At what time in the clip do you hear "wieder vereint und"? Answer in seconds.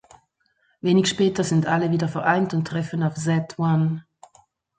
1.91-2.67